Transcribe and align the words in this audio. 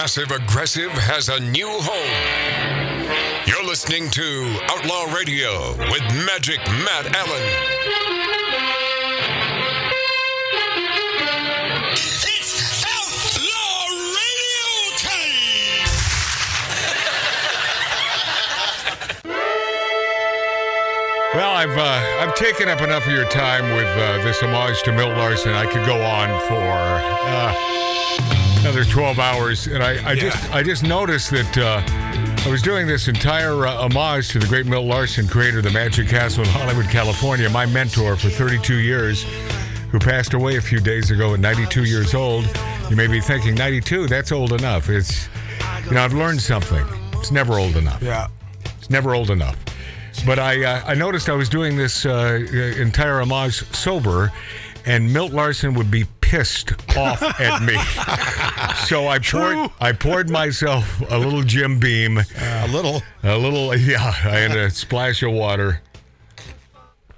passive 0.00 0.30
aggressive 0.30 0.90
has 0.92 1.28
a 1.28 1.38
new 1.38 1.68
home. 1.68 3.44
You're 3.46 3.62
listening 3.66 4.08
to 4.12 4.58
Outlaw 4.70 5.12
Radio 5.14 5.76
with 5.92 6.00
Magic 6.24 6.58
Matt 6.88 7.14
Allen. 7.14 7.42
It's 11.92 12.82
Outlaw 12.88 13.92
Radio 14.16 14.72
time! 14.96 15.84
Well, 21.34 21.52
I've 21.52 21.76
uh, 21.76 22.00
I've 22.20 22.34
taken 22.36 22.70
up 22.70 22.80
enough 22.80 23.04
of 23.04 23.12
your 23.12 23.28
time 23.28 23.74
with 23.74 23.84
uh, 23.98 24.24
this 24.24 24.40
homage 24.40 24.82
to 24.84 24.92
Milt 24.92 25.14
Larsen. 25.18 25.52
I 25.52 25.66
could 25.66 25.84
go 25.84 26.02
on 26.02 26.40
for 26.48 26.64
uh, 26.64 27.52
another 28.60 28.84
12 28.84 29.18
hours, 29.18 29.66
and 29.66 29.82
I, 29.82 30.10
I 30.10 30.14
just 30.14 30.54
I 30.54 30.62
just 30.62 30.82
noticed 30.82 31.30
that 31.30 31.58
uh, 31.58 31.82
I 32.46 32.50
was 32.50 32.60
doing 32.60 32.86
this 32.86 33.08
entire 33.08 33.66
uh, 33.66 33.88
homage 33.88 34.28
to 34.30 34.38
the 34.38 34.46
great 34.46 34.66
Milt 34.66 34.84
Larsen, 34.84 35.26
creator 35.26 35.58
of 35.58 35.64
the 35.64 35.70
Magic 35.70 36.08
Castle 36.08 36.44
in 36.44 36.50
Hollywood, 36.50 36.86
California, 36.86 37.48
my 37.48 37.64
mentor 37.66 38.16
for 38.16 38.28
32 38.28 38.76
years, 38.76 39.24
who 39.90 39.98
passed 39.98 40.34
away 40.34 40.56
a 40.56 40.60
few 40.60 40.78
days 40.78 41.10
ago 41.10 41.32
at 41.32 41.40
92 41.40 41.84
years 41.84 42.14
old. 42.14 42.44
You 42.90 42.96
may 42.96 43.06
be 43.06 43.20
thinking, 43.20 43.54
92, 43.54 44.08
that's 44.08 44.30
old 44.30 44.52
enough. 44.52 44.90
It's 44.90 45.28
you 45.86 45.92
know 45.92 46.02
I've 46.02 46.12
learned 46.14 46.42
something. 46.42 46.86
It's 47.14 47.30
never 47.30 47.58
old 47.58 47.76
enough. 47.76 48.02
Yeah. 48.02 48.28
It's 48.78 48.90
never 48.90 49.14
old 49.14 49.30
enough. 49.30 49.56
But 50.26 50.38
I 50.38 50.64
uh, 50.64 50.82
I 50.86 50.94
noticed 50.94 51.30
I 51.30 51.34
was 51.34 51.48
doing 51.48 51.78
this 51.78 52.04
uh, 52.04 52.46
entire 52.78 53.20
homage 53.20 53.64
sober, 53.74 54.30
and 54.84 55.10
Milt 55.10 55.32
Larsen 55.32 55.72
would 55.74 55.90
be 55.90 56.04
pissed 56.30 56.72
off 56.96 57.20
at 57.40 57.60
me. 57.62 57.74
so 58.86 59.08
I 59.08 59.18
poured 59.18 59.70
I 59.80 59.90
poured 59.92 60.30
myself 60.30 61.00
a 61.10 61.18
little 61.18 61.42
Jim 61.42 61.80
Beam, 61.80 62.18
A 62.18 62.68
little. 62.68 63.02
a 63.24 63.36
little 63.36 63.74
yeah, 63.76 63.98
I 64.00 64.38
had 64.38 64.56
a 64.56 64.70
splash 64.70 65.22
of 65.24 65.32
water, 65.32 65.82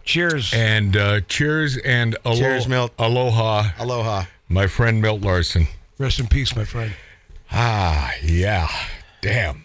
Cheers. 0.05 0.53
and 0.55 0.97
uh, 0.97 1.20
cheers 1.28 1.77
and 1.77 2.17
alo- 2.25 2.36
Cheers, 2.36 2.67
Milt. 2.69 2.92
aloha, 2.98 3.69
Aloha. 3.78 4.25
my 4.48 4.67
friend 4.67 5.03
Milt 5.03 5.20
Larsen. 5.20 5.67
Rest 5.98 6.19
in 6.19 6.27
peace, 6.27 6.56
my 6.56 6.64
friend. 6.64 6.92
Ah, 7.53 8.12
yeah, 8.23 8.67
damn, 9.20 9.64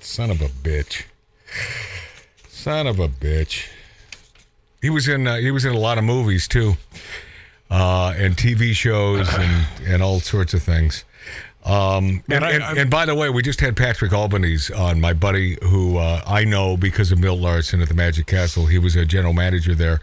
son 0.00 0.30
of 0.30 0.40
a 0.40 0.48
bitch. 0.48 1.02
Son 2.48 2.86
of 2.86 2.98
a 2.98 3.08
bitch. 3.08 3.68
He 4.80 4.88
was 4.88 5.08
in 5.08 5.26
uh, 5.26 5.36
he 5.36 5.50
was 5.50 5.66
in 5.66 5.74
a 5.74 5.78
lot 5.78 5.98
of 5.98 6.04
movies 6.04 6.48
too, 6.48 6.76
uh, 7.72 8.14
and 8.16 8.36
TV 8.36 8.72
shows 8.74 9.28
and 9.34 9.66
and 9.84 10.02
all 10.02 10.20
sorts 10.20 10.54
of 10.54 10.62
things. 10.62 11.04
Um, 11.64 12.24
and, 12.28 12.42
and, 12.44 12.78
and 12.78 12.90
by 12.90 13.06
the 13.06 13.14
way, 13.14 13.30
we 13.30 13.40
just 13.40 13.60
had 13.60 13.76
Patrick 13.76 14.12
Albanese 14.12 14.74
on, 14.74 15.00
my 15.00 15.12
buddy 15.12 15.56
who 15.62 15.96
uh, 15.96 16.20
I 16.26 16.44
know 16.44 16.76
because 16.76 17.12
of 17.12 17.20
Milt 17.20 17.38
Larsen 17.38 17.80
at 17.80 17.88
the 17.88 17.94
Magic 17.94 18.26
Castle. 18.26 18.66
He 18.66 18.78
was 18.78 18.96
a 18.96 19.06
general 19.06 19.32
manager 19.32 19.72
there. 19.72 20.00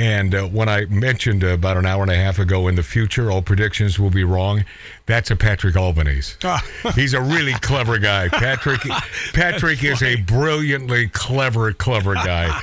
And 0.00 0.34
uh, 0.34 0.46
when 0.46 0.68
I 0.68 0.86
mentioned 0.86 1.42
about 1.42 1.76
an 1.76 1.84
hour 1.84 2.00
and 2.00 2.10
a 2.10 2.16
half 2.16 2.38
ago, 2.38 2.68
in 2.68 2.74
the 2.74 2.82
future, 2.82 3.30
all 3.30 3.42
predictions 3.42 3.98
will 3.98 4.08
be 4.08 4.24
wrong. 4.24 4.64
That's 5.04 5.30
a 5.30 5.36
Patrick 5.36 5.76
Albanese. 5.76 6.36
Ah. 6.42 6.64
He's 6.94 7.12
a 7.12 7.20
really 7.20 7.52
clever 7.52 7.98
guy. 7.98 8.28
Patrick 8.28 8.80
Patrick 9.34 9.84
is 9.84 10.02
a 10.02 10.16
brilliantly 10.16 11.08
clever, 11.08 11.74
clever 11.74 12.14
guy. 12.14 12.58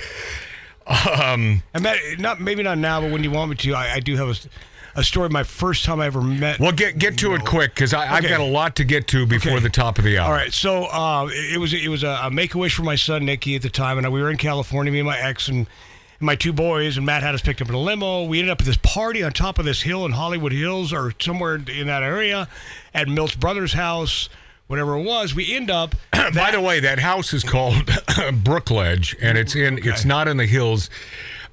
And 0.89 1.61
Matt, 1.81 1.97
not 2.19 2.39
maybe 2.39 2.63
not 2.63 2.77
now, 2.77 3.01
but 3.01 3.11
when 3.11 3.23
you 3.23 3.31
want 3.31 3.49
me 3.49 3.55
to, 3.57 3.73
I, 3.73 3.93
I 3.95 3.99
do 3.99 4.15
have 4.15 4.29
a, 4.29 4.99
a 4.99 5.03
story. 5.03 5.29
My 5.29 5.43
first 5.43 5.83
time 5.85 5.99
I 5.99 6.05
ever 6.05 6.21
met. 6.21 6.59
Well, 6.59 6.71
get 6.71 6.97
get 6.97 7.17
to 7.19 7.33
it 7.33 7.43
quick 7.45 7.73
because 7.75 7.93
I've 7.93 8.19
Okay. 8.23 8.29
got 8.29 8.39
a 8.39 8.43
lot 8.45 8.75
to 8.77 8.83
get 8.83 9.07
to 9.09 9.25
before 9.25 9.53
Okay. 9.53 9.63
the 9.63 9.69
top 9.69 9.97
of 9.99 10.05
the 10.05 10.17
hour. 10.17 10.25
All 10.27 10.31
right, 10.31 10.53
so 10.53 10.85
uh, 10.85 11.27
it 11.31 11.55
it 11.55 11.57
was 11.57 11.73
it 11.73 11.89
was 11.89 12.03
a, 12.03 12.19
a 12.23 12.31
make 12.31 12.53
a 12.55 12.57
wish 12.57 12.75
for 12.75 12.83
my 12.83 12.95
son 12.95 13.25
Nicky 13.25 13.55
at 13.55 13.61
the 13.61 13.69
time, 13.69 13.97
and 13.97 14.11
we 14.11 14.21
were 14.21 14.29
in 14.31 14.37
California, 14.37 14.91
me 14.91 14.99
and 14.99 15.07
my 15.07 15.19
ex 15.19 15.47
and 15.49 15.67
my 16.19 16.35
two 16.35 16.51
boys, 16.53 16.97
and 16.97 17.05
Matt 17.05 17.21
had 17.21 17.35
us 17.35 17.41
picked 17.41 17.61
up 17.61 17.69
in 17.69 17.75
a 17.75 17.79
limo. 17.79 18.23
We 18.23 18.39
ended 18.39 18.51
up 18.51 18.59
at 18.61 18.65
this 18.65 18.77
party 18.77 19.23
on 19.23 19.33
top 19.33 19.59
of 19.59 19.65
this 19.65 19.81
hill 19.83 20.03
in 20.05 20.13
Hollywood 20.13 20.51
Hills 20.51 20.91
or 20.91 21.13
somewhere 21.19 21.55
in 21.55 21.85
that 21.87 22.01
area, 22.01 22.47
at 22.95 23.07
Milt's 23.07 23.35
brother's 23.35 23.73
house, 23.73 24.27
whatever 24.67 24.95
it 24.95 25.03
was. 25.03 25.33
We 25.33 25.53
end 25.55 25.71
up. 25.71 25.95
By 26.11 26.51
the 26.51 26.61
way, 26.61 26.79
that 26.79 26.99
house 26.99 27.33
is 27.33 27.43
called 27.43 27.73
Brookledge, 27.85 29.15
and 29.21 29.37
it's 29.37 29.55
in. 29.55 29.79
It's 29.85 30.05
not 30.05 30.27
in 30.27 30.37
the 30.37 30.45
hills. 30.45 30.89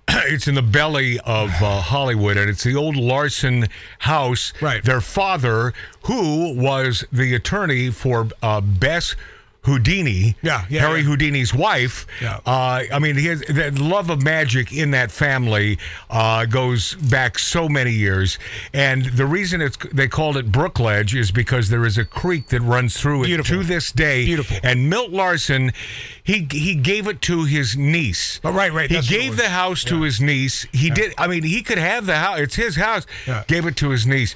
It's 0.06 0.46
in 0.46 0.54
the 0.54 0.60
belly 0.60 1.18
of 1.20 1.50
uh, 1.62 1.80
Hollywood, 1.80 2.36
and 2.36 2.50
it's 2.50 2.62
the 2.62 2.74
old 2.74 2.94
Larsen 2.94 3.68
house. 4.00 4.52
Right. 4.60 4.84
Their 4.84 5.00
father, 5.00 5.72
who 6.02 6.54
was 6.54 7.06
the 7.10 7.34
attorney 7.34 7.88
for 7.88 8.28
uh, 8.42 8.60
Bess 8.60 9.16
Houdini, 9.64 10.36
Yeah, 10.42 10.64
yeah, 10.68 10.80
Harry 10.80 11.00
yeah. 11.00 11.06
Houdini's 11.06 11.54
wife. 11.54 12.06
Yeah. 12.20 12.40
Uh, 12.44 12.82
I 12.92 12.98
mean, 12.98 13.16
has, 13.16 13.40
the 13.40 13.70
love 13.72 14.10
of 14.10 14.22
magic 14.22 14.72
in 14.72 14.90
that 14.90 15.10
family 15.10 15.78
uh, 16.10 16.44
goes 16.44 16.94
back 16.94 17.38
so 17.38 17.68
many 17.68 17.90
years, 17.92 18.38
and 18.74 19.06
the 19.06 19.24
reason 19.24 19.62
it's 19.62 19.78
they 19.92 20.06
called 20.06 20.36
it 20.36 20.52
Brookledge 20.52 21.18
is 21.18 21.30
because 21.30 21.70
there 21.70 21.86
is 21.86 21.96
a 21.96 22.04
creek 22.04 22.48
that 22.48 22.60
runs 22.60 23.00
through 23.00 23.22
it 23.24 23.26
Beautiful. 23.26 23.56
to 23.58 23.64
this 23.64 23.90
day. 23.90 24.26
Beautiful. 24.26 24.58
And 24.62 24.90
Milt 24.90 25.10
Larsen, 25.10 25.72
he 26.22 26.46
he 26.50 26.74
gave 26.74 27.08
it 27.08 27.22
to 27.22 27.44
his 27.44 27.74
niece. 27.76 28.40
Oh, 28.44 28.52
right, 28.52 28.72
right, 28.72 28.90
He 28.90 28.98
it 28.98 29.06
gave 29.06 29.36
the 29.38 29.48
house 29.48 29.82
to 29.84 30.02
his 30.02 30.20
niece. 30.20 30.66
He 30.72 30.90
did. 30.90 31.14
I 31.16 31.26
mean, 31.26 31.42
he 31.42 31.62
could 31.62 31.78
have 31.78 32.04
the 32.04 32.16
house. 32.16 32.38
It's 32.40 32.56
his 32.56 32.76
house. 32.76 33.06
Gave 33.46 33.64
it 33.64 33.76
to 33.76 33.90
his 33.90 34.06
niece. 34.06 34.34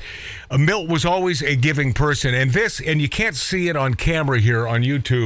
Uh, 0.50 0.56
Milt 0.56 0.88
was 0.88 1.04
always 1.04 1.42
a 1.42 1.54
giving 1.54 1.92
person, 1.92 2.32
and 2.32 2.52
this, 2.52 2.80
and 2.80 3.02
you 3.02 3.08
can't 3.10 3.36
see 3.36 3.68
it 3.68 3.76
on 3.76 3.92
camera 3.92 4.38
here 4.40 4.66
on 4.66 4.82
YouTube. 4.82 5.17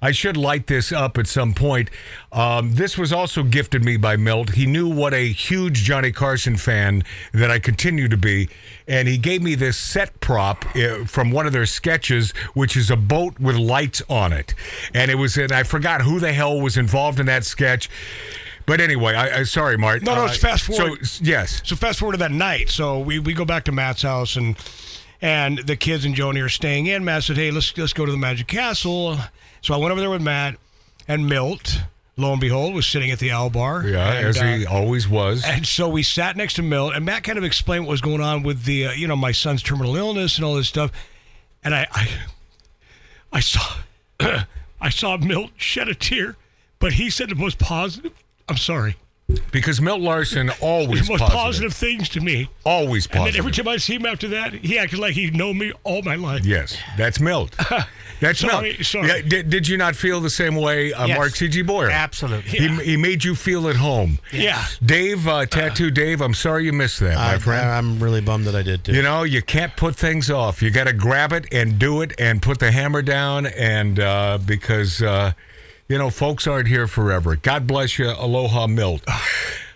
I 0.00 0.12
should 0.12 0.36
light 0.36 0.68
this 0.68 0.92
up 0.92 1.18
at 1.18 1.26
some 1.26 1.54
point. 1.54 1.90
Um, 2.30 2.74
this 2.74 2.96
was 2.96 3.12
also 3.12 3.42
gifted 3.42 3.84
me 3.84 3.96
by 3.96 4.16
Milt. 4.16 4.50
He 4.50 4.64
knew 4.66 4.88
what 4.88 5.12
a 5.12 5.32
huge 5.32 5.82
Johnny 5.82 6.12
Carson 6.12 6.56
fan 6.56 7.02
that 7.32 7.50
I 7.50 7.58
continue 7.58 8.08
to 8.08 8.16
be, 8.16 8.48
and 8.86 9.08
he 9.08 9.18
gave 9.18 9.42
me 9.42 9.56
this 9.56 9.76
set 9.76 10.20
prop 10.20 10.64
uh, 10.76 11.04
from 11.04 11.30
one 11.32 11.46
of 11.46 11.52
their 11.52 11.66
sketches, 11.66 12.30
which 12.54 12.76
is 12.76 12.90
a 12.90 12.96
boat 12.96 13.40
with 13.40 13.56
lights 13.56 14.00
on 14.08 14.32
it. 14.32 14.54
And 14.94 15.10
it 15.10 15.16
was, 15.16 15.36
and 15.36 15.50
I 15.50 15.64
forgot 15.64 16.02
who 16.02 16.20
the 16.20 16.32
hell 16.32 16.60
was 16.60 16.76
involved 16.76 17.18
in 17.18 17.26
that 17.26 17.44
sketch. 17.44 17.90
But 18.66 18.80
anyway, 18.80 19.14
I, 19.14 19.40
I 19.40 19.42
sorry, 19.44 19.78
Mart. 19.78 20.02
No, 20.02 20.14
no, 20.14 20.26
it's 20.26 20.36
fast 20.36 20.64
forward. 20.64 21.06
So 21.06 21.24
yes, 21.24 21.62
So 21.64 21.74
fast 21.74 21.98
forward 21.98 22.12
to 22.12 22.18
that 22.18 22.32
night. 22.32 22.68
So 22.68 22.98
we, 23.00 23.18
we 23.18 23.32
go 23.32 23.46
back 23.46 23.64
to 23.64 23.72
Matt's 23.72 24.02
house 24.02 24.36
and 24.36 24.56
and 25.20 25.58
the 25.58 25.76
kids 25.76 26.04
and 26.04 26.14
Joni 26.14 26.44
are 26.44 26.48
staying 26.48 26.86
in. 26.86 27.04
Matt 27.04 27.24
said, 27.24 27.36
"Hey, 27.36 27.50
let's 27.50 27.76
let's 27.76 27.92
go 27.92 28.06
to 28.06 28.12
the 28.12 28.18
Magic 28.18 28.46
Castle." 28.46 29.18
So 29.60 29.74
I 29.74 29.76
went 29.76 29.92
over 29.92 30.00
there 30.00 30.10
with 30.10 30.22
Matt 30.22 30.56
and 31.06 31.28
Milt. 31.28 31.82
Lo 32.16 32.32
and 32.32 32.40
behold, 32.40 32.74
was 32.74 32.84
sitting 32.84 33.12
at 33.12 33.20
the 33.20 33.30
Owl 33.30 33.48
Bar. 33.48 33.86
yeah, 33.86 34.12
and, 34.12 34.26
as 34.26 34.40
uh, 34.40 34.44
he 34.44 34.66
always 34.66 35.08
was. 35.08 35.44
and 35.44 35.64
so 35.64 35.88
we 35.88 36.02
sat 36.02 36.36
next 36.36 36.54
to 36.54 36.62
Milt, 36.62 36.94
and 36.94 37.04
Matt 37.04 37.22
kind 37.22 37.38
of 37.38 37.44
explained 37.44 37.86
what 37.86 37.92
was 37.92 38.00
going 38.00 38.20
on 38.20 38.42
with 38.42 38.64
the, 38.64 38.88
uh, 38.88 38.92
you 38.92 39.06
know, 39.06 39.14
my 39.14 39.30
son's 39.30 39.62
terminal 39.62 39.94
illness 39.94 40.36
and 40.36 40.44
all 40.44 40.54
this 40.54 40.66
stuff. 40.68 40.90
And 41.62 41.72
I, 41.72 41.86
I, 41.92 42.08
I 43.34 43.38
saw, 43.40 43.62
I 44.80 44.88
saw 44.90 45.16
Milt 45.16 45.52
shed 45.56 45.86
a 45.86 45.94
tear, 45.94 46.36
but 46.80 46.94
he 46.94 47.08
said 47.08 47.28
the 47.28 47.36
most 47.36 47.60
positive. 47.60 48.12
I'm 48.48 48.56
sorry, 48.56 48.96
Because 49.52 49.78
Milt 49.80 50.00
Larsen 50.00 50.50
always 50.60 50.60
the 50.60 50.64
always 50.64 51.08
most 51.10 51.20
positive, 51.20 51.38
positive 51.38 51.74
things 51.74 52.08
to 52.10 52.20
me. 52.20 52.48
always 52.64 53.04
And 53.06 53.12
then 53.14 53.20
positive. 53.20 53.38
every 53.40 53.52
time 53.52 53.68
I 53.68 53.76
see 53.76 53.94
him 53.96 54.06
after 54.06 54.28
that, 54.28 54.54
he 54.54 54.78
acted 54.78 54.98
like 55.00 55.12
he'd 55.14 55.36
known 55.36 55.58
me 55.58 55.72
all 55.84 56.00
my 56.02 56.14
life. 56.14 56.46
Yes, 56.46 56.78
that's 56.96 57.20
Milt. 57.20 57.54
That's 58.20 58.40
Sorry, 58.40 58.72
Milt. 58.72 58.84
sorry. 58.84 59.06
Yeah, 59.06 59.20
did, 59.22 59.48
did 59.48 59.68
you 59.68 59.76
not 59.76 59.94
feel 59.94 60.20
the 60.20 60.28
same 60.28 60.56
way, 60.56 60.92
uh, 60.92 61.06
Yes. 61.06 61.16
Mark 61.18 61.36
C.G. 61.36 61.62
Boyer? 61.62 61.88
Absolutely. 61.88 62.50
He, 62.50 62.68
he 62.84 62.96
made 62.96 63.22
you 63.22 63.36
feel 63.36 63.68
at 63.68 63.76
home. 63.76 64.18
Yeah. 64.32 64.64
Dave, 64.84 65.28
uh, 65.28 65.46
Tattoo 65.46 65.92
Dave, 65.92 66.20
I'm 66.20 66.34
sorry 66.34 66.64
you 66.64 66.72
missed 66.72 66.98
that, 66.98 67.14
my 67.14 67.34
Uh, 67.34 67.36
I, 67.36 67.38
friend. 67.38 67.70
I'm 67.70 68.02
really 68.02 68.20
bummed 68.20 68.46
that 68.46 68.56
I 68.56 68.62
did 68.62 68.82
too. 68.82 68.92
You 68.92 69.02
know, 69.02 69.22
you 69.22 69.40
can't 69.40 69.76
put 69.76 69.94
things 69.94 70.32
off. 70.32 70.60
You 70.62 70.72
got 70.72 70.88
to 70.88 70.92
grab 70.92 71.32
it 71.32 71.46
and 71.52 71.78
do 71.78 72.00
it 72.02 72.12
and 72.18 72.42
put 72.42 72.58
the 72.58 72.72
hammer 72.72 73.02
down. 73.02 73.46
And 73.46 74.00
uh, 74.00 74.38
because, 74.44 75.00
uh, 75.00 75.34
you 75.88 75.96
know, 75.96 76.10
folks 76.10 76.46
aren't 76.46 76.68
here 76.68 76.86
forever. 76.86 77.36
God 77.36 77.66
bless 77.66 77.98
you. 77.98 78.10
Aloha, 78.10 78.66
Milt. 78.66 79.02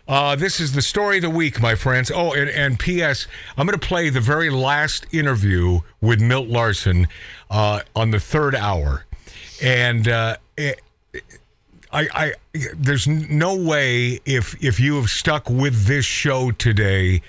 Uh, 0.07 0.37
this 0.37 0.61
is 0.61 0.73
the 0.73 0.83
story 0.83 1.17
of 1.17 1.23
the 1.23 1.31
week, 1.31 1.61
my 1.61 1.75
friends. 1.75 2.11
Oh, 2.15 2.33
and, 2.33 2.51
and 2.51 2.79
P.S. 2.79 3.27
I'm 3.57 3.67
going 3.67 3.79
to 3.79 3.87
play 3.87 4.11
the 4.11 4.21
very 4.21 4.51
last 4.51 5.07
interview 5.13 5.81
with 6.01 6.21
Milt 6.21 6.49
Larsen 6.49 7.09
uh, 7.51 7.81
on 7.97 8.11
the 8.11 8.21
third 8.21 8.55
hour. 8.55 9.07
And 9.63 10.09
uh, 10.09 10.37
it, 10.57 10.81
I, 11.93 12.09
I, 12.13 12.33
there's 12.75 13.07
no 13.07 13.55
way 13.57 14.21
if 14.27 14.63
if 14.63 14.81
you 14.81 14.97
have 14.97 15.09
stuck 15.09 15.49
with 15.49 15.87
this 15.87 16.05
show 16.05 16.51
today 16.51 17.23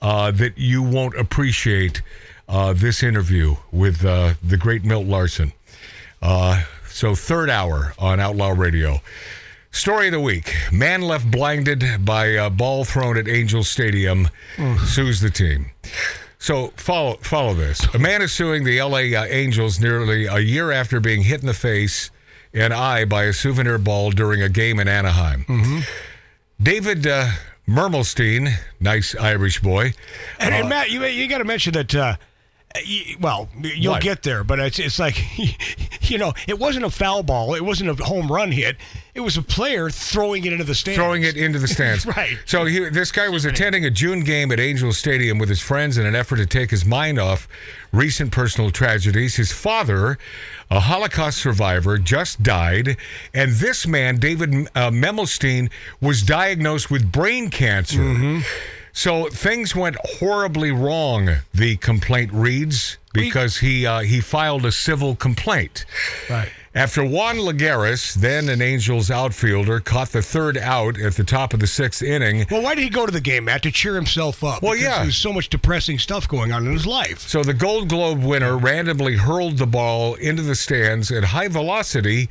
uh, 0.00 0.30
that 0.32 0.56
you 0.56 0.82
won't 0.82 1.16
appreciate 1.16 2.00
uh, 2.48 2.72
this 2.72 3.02
interview 3.02 3.56
with 3.70 4.04
uh, 4.04 4.34
the 4.42 4.56
great 4.56 4.84
Milt 4.84 5.06
Larsen. 5.06 5.52
Uh, 6.94 6.96
so 6.96 7.14
third 7.14 7.50
hour 7.50 7.94
on 7.98 8.20
Outlaw 8.20 8.50
Radio. 8.50 9.00
Story 9.72 10.06
of 10.06 10.12
the 10.12 10.20
week: 10.20 10.54
Man 10.72 11.02
left 11.02 11.30
blinded 11.30 12.04
by 12.04 12.26
a 12.26 12.50
ball 12.50 12.84
thrown 12.84 13.16
at 13.16 13.28
Angel 13.28 13.64
Stadium 13.64 14.28
sues 14.86 15.20
the 15.20 15.30
team. 15.30 15.70
So 16.38 16.68
follow 16.76 17.16
follow 17.22 17.54
this. 17.54 17.82
A 17.94 17.98
man 17.98 18.22
is 18.22 18.32
suing 18.32 18.64
the 18.64 18.78
L.A. 18.78 19.14
Uh, 19.14 19.24
Angels 19.24 19.80
nearly 19.80 20.26
a 20.26 20.38
year 20.38 20.70
after 20.70 21.00
being 21.00 21.22
hit 21.22 21.40
in 21.40 21.46
the 21.46 21.54
face 21.54 22.10
and 22.52 22.72
eye 22.72 23.04
by 23.04 23.24
a 23.24 23.32
souvenir 23.32 23.78
ball 23.78 24.10
during 24.10 24.42
a 24.42 24.48
game 24.48 24.78
in 24.78 24.86
Anaheim. 24.86 25.44
Mm-hmm. 25.48 25.80
David 26.62 27.06
uh, 27.06 27.30
Mermelstein, 27.66 28.54
nice 28.78 29.16
Irish 29.16 29.60
boy. 29.60 29.92
And, 30.38 30.54
and 30.54 30.68
Matt, 30.68 30.90
you 30.90 31.04
you 31.04 31.28
got 31.28 31.38
to 31.38 31.44
mention 31.44 31.72
that. 31.72 32.18
Uh, 32.74 32.80
well, 33.20 33.48
you'll 33.60 33.98
get 33.98 34.22
there, 34.22 34.42
but 34.42 34.58
it's 34.58 34.78
it's 34.80 34.98
like, 34.98 35.16
you 36.10 36.18
know, 36.18 36.32
it 36.48 36.58
wasn't 36.58 36.84
a 36.84 36.90
foul 36.90 37.22
ball, 37.22 37.54
it 37.54 37.64
wasn't 37.64 37.88
a 37.88 38.04
home 38.04 38.30
run 38.30 38.50
hit, 38.50 38.76
it 39.14 39.20
was 39.20 39.36
a 39.36 39.42
player 39.42 39.90
throwing 39.90 40.44
it 40.44 40.52
into 40.52 40.64
the 40.64 40.74
stands. 40.74 40.96
throwing 40.96 41.22
it 41.22 41.36
into 41.36 41.58
the 41.60 41.68
stands. 41.68 42.04
Right. 42.14 42.36
So 42.46 42.64
he, 42.64 42.88
this 42.90 43.12
guy 43.12 43.28
was 43.28 43.44
attending 43.44 43.84
a 43.84 43.90
June 43.90 44.20
game 44.20 44.50
at 44.52 44.60
Angels 44.60 44.98
Stadium 44.98 45.38
with 45.38 45.48
his 45.48 45.60
friends 45.60 45.98
in 45.98 46.06
an 46.06 46.14
effort 46.14 46.36
to 46.36 46.46
take 46.46 46.70
his 46.70 46.84
mind 46.84 47.18
off 47.18 47.48
recent 47.92 48.30
personal 48.32 48.70
tragedies. 48.70 49.36
His 49.36 49.52
father, 49.52 50.18
a 50.70 50.80
Holocaust 50.80 51.38
survivor, 51.38 51.98
just 51.98 52.42
died, 52.42 52.96
and 53.32 53.52
this 53.52 53.86
man, 53.86 54.16
David 54.18 54.52
uh, 54.74 54.90
Memelstein, 54.90 55.70
was 56.00 56.22
diagnosed 56.22 56.90
with 56.90 57.10
brain 57.10 57.50
cancer. 57.50 58.00
Mm-hmm. 58.00 58.40
So 58.94 59.26
things 59.26 59.74
went 59.74 59.96
horribly 60.18 60.70
wrong. 60.70 61.28
The 61.52 61.76
complaint 61.76 62.32
reads 62.32 62.96
because 63.12 63.58
he 63.58 63.84
uh, 63.84 64.00
he 64.00 64.20
filed 64.20 64.64
a 64.64 64.72
civil 64.72 65.16
complaint. 65.16 65.84
Right. 66.30 66.48
After 66.76 67.04
Juan 67.04 67.36
Lagares, 67.36 68.14
then 68.14 68.48
an 68.48 68.60
Angels 68.60 69.08
outfielder, 69.08 69.78
caught 69.80 70.08
the 70.08 70.22
third 70.22 70.56
out 70.58 70.98
at 70.98 71.14
the 71.14 71.22
top 71.22 71.54
of 71.54 71.60
the 71.60 71.66
sixth 71.68 72.02
inning. 72.02 72.46
Well, 72.50 72.62
why 72.62 72.74
did 72.74 72.82
he 72.82 72.90
go 72.90 73.04
to 73.04 73.12
the 73.12 73.20
game, 73.20 73.44
Matt? 73.44 73.62
To 73.64 73.70
cheer 73.70 73.94
himself 73.94 74.42
up. 74.42 74.62
Well, 74.62 74.72
because 74.72 74.84
yeah. 74.84 75.02
There's 75.02 75.16
so 75.16 75.32
much 75.32 75.48
depressing 75.50 75.98
stuff 76.00 76.26
going 76.26 76.52
on 76.52 76.66
in 76.66 76.72
his 76.72 76.86
life. 76.86 77.20
So 77.20 77.44
the 77.44 77.54
Gold 77.54 77.88
Glove 77.88 78.24
winner 78.24 78.56
randomly 78.56 79.16
hurled 79.16 79.58
the 79.58 79.66
ball 79.66 80.14
into 80.14 80.42
the 80.42 80.56
stands 80.56 81.12
at 81.12 81.24
high 81.24 81.48
velocity, 81.48 82.28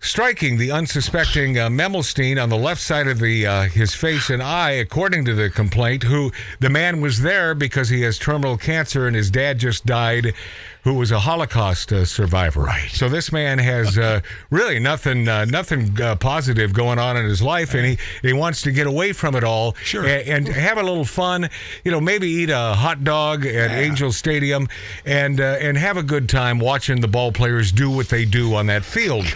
striking 0.00 0.56
the 0.56 0.70
unsuspecting 0.72 1.58
uh, 1.58 1.68
Memelstein 1.68 2.42
on 2.42 2.48
the 2.48 2.56
left 2.56 2.80
side 2.80 3.06
of 3.06 3.18
the 3.18 3.46
uh, 3.46 3.62
his 3.64 3.94
face 3.94 4.30
and 4.30 4.42
eye, 4.42 4.72
according 4.72 5.24
to 5.26 5.34
the 5.34 5.50
complaint. 5.50 6.02
Who 6.02 6.32
the 6.58 6.70
man 6.70 7.00
was 7.00 7.20
there 7.20 7.54
because 7.54 7.88
he 7.90 8.02
has 8.02 8.18
terminal 8.18 8.56
cancer 8.56 9.06
and 9.06 9.14
his 9.14 9.30
dad 9.30 9.58
just 9.58 9.86
died, 9.86 10.34
who 10.84 10.94
was 10.94 11.10
a 11.10 11.20
Holocaust 11.20 11.92
uh, 11.92 12.04
survivor. 12.04 12.62
Right. 12.62 12.90
So 12.90 13.08
this 13.08 13.32
man 13.32 13.58
has 13.58 13.98
uh, 13.98 14.20
really 14.50 14.78
nothing 14.78 15.28
uh, 15.28 15.44
nothing 15.44 16.00
uh, 16.00 16.16
positive 16.16 16.72
going 16.72 16.98
on 16.98 17.16
in 17.16 17.24
his 17.24 17.42
life, 17.42 17.74
and 17.74 17.84
he 17.86 17.98
he 18.22 18.32
wants 18.32 18.62
to 18.62 18.72
get 18.72 18.86
away 18.86 19.12
from 19.12 19.34
it 19.34 19.44
all. 19.44 19.74
Sure. 19.82 20.04
a- 20.04 20.24
and 20.24 20.48
have 20.48 20.78
a 20.78 20.82
little 20.82 21.04
fun. 21.04 21.48
You 21.84 21.90
know, 21.90 22.00
maybe 22.00 22.28
eat 22.28 22.50
a 22.50 22.74
hot 22.74 23.04
dog 23.04 23.44
at 23.46 23.70
Angel 23.70 24.12
Stadium 24.12 24.68
and 25.04 25.40
uh, 25.40 25.58
and 25.60 25.76
have 25.76 25.96
a 25.96 26.02
good 26.02 26.28
time 26.28 26.58
watching 26.58 27.00
the 27.00 27.08
ball 27.08 27.32
players 27.32 27.72
do 27.72 27.90
what 27.90 28.08
they 28.08 28.24
do 28.24 28.54
on 28.54 28.66
that 28.66 28.84
field. 28.84 29.26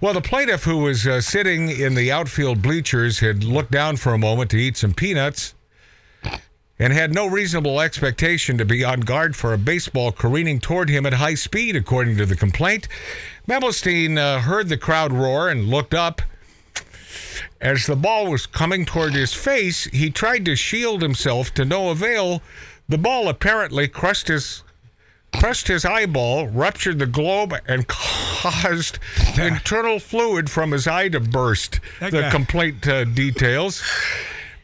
Well, 0.00 0.14
the 0.14 0.20
plaintiff 0.20 0.64
who 0.64 0.78
was 0.78 1.06
uh, 1.06 1.20
sitting 1.20 1.70
in 1.70 1.94
the 1.94 2.12
outfield 2.12 2.62
bleachers 2.62 3.18
had 3.18 3.42
looked 3.42 3.72
down 3.72 3.96
for 3.96 4.14
a 4.14 4.18
moment 4.18 4.50
to 4.52 4.56
eat 4.56 4.76
some 4.76 4.94
peanuts 4.94 5.54
and 6.78 6.92
had 6.92 7.12
no 7.12 7.26
reasonable 7.26 7.80
expectation 7.80 8.56
to 8.58 8.64
be 8.64 8.84
on 8.84 9.00
guard 9.00 9.34
for 9.34 9.52
a 9.52 9.58
baseball 9.58 10.12
careening 10.12 10.60
toward 10.60 10.88
him 10.88 11.06
at 11.06 11.14
high 11.14 11.34
speed, 11.34 11.74
according 11.74 12.16
to 12.16 12.26
the 12.26 12.36
complaint. 12.36 12.86
Memelstein 13.48 14.16
uh, 14.18 14.40
heard 14.40 14.68
the 14.68 14.76
crowd 14.76 15.12
roar 15.12 15.48
and 15.48 15.68
looked 15.68 15.94
up. 15.94 16.22
As 17.60 17.86
the 17.86 17.96
ball 17.96 18.30
was 18.30 18.46
coming 18.46 18.84
toward 18.84 19.14
his 19.14 19.34
face, 19.34 19.84
he 19.84 20.10
tried 20.10 20.44
to 20.44 20.54
shield 20.54 21.02
himself 21.02 21.52
to 21.54 21.64
no 21.64 21.90
avail. 21.90 22.42
The 22.88 22.98
ball 22.98 23.28
apparently 23.28 23.88
crushed 23.88 24.28
his 24.28 24.62
crushed 25.34 25.68
his 25.68 25.84
eyeball, 25.84 26.46
ruptured 26.48 26.98
the 26.98 27.06
globe, 27.06 27.52
and 27.66 27.86
caused 27.88 28.98
internal 29.36 29.98
fluid 29.98 30.50
from 30.50 30.70
his 30.70 30.86
eye 30.86 31.08
to 31.08 31.20
burst. 31.20 31.80
That 32.00 32.12
the 32.12 32.22
guy- 32.22 32.30
complaint 32.30 32.86
uh, 32.86 33.04
details. 33.04 33.82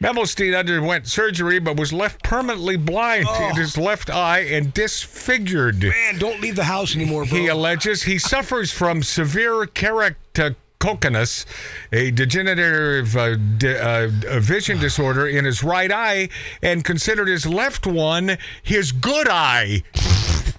Memelstein 0.05 0.55
underwent 0.55 1.07
surgery 1.07 1.57
but 1.57 1.77
was 1.77 1.91
left 1.91 2.21
permanently 2.21 2.77
blind 2.77 3.27
in 3.41 3.55
his 3.55 3.75
left 3.75 4.11
eye 4.11 4.41
and 4.41 4.71
disfigured. 4.71 5.81
Man, 5.81 6.19
don't 6.19 6.39
leave 6.41 6.55
the 6.55 6.65
house 6.65 6.95
anymore, 6.95 7.25
bro. 7.25 7.39
He 7.39 7.47
alleges 7.47 8.03
he 8.03 8.19
suffers 8.19 8.71
from 8.71 9.01
severe 9.01 9.65
keratoconus, 9.65 11.47
a 11.91 12.11
degenerative 12.11 13.17
uh, 13.17 13.35
uh, 13.63 14.09
uh, 14.29 14.39
vision 14.39 14.79
disorder 14.79 15.25
in 15.27 15.43
his 15.43 15.63
right 15.63 15.91
eye, 15.91 16.29
and 16.61 16.85
considered 16.85 17.27
his 17.27 17.47
left 17.47 17.87
one 17.87 18.37
his 18.61 18.91
good 18.91 19.27
eye. 19.27 19.81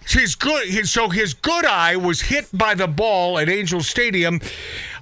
His 0.09 0.37
good, 0.37 0.69
his, 0.69 0.91
so 0.93 1.09
his 1.09 1.35
good 1.35 1.65
eye 1.65 1.97
was 1.97 2.21
hit 2.23 2.47
by 2.53 2.75
the 2.75 2.87
ball 2.87 3.39
at 3.39 3.49
Angel 3.49 3.81
Stadium. 3.81 4.41